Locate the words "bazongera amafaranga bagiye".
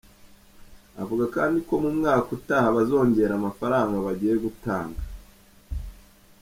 2.77-4.35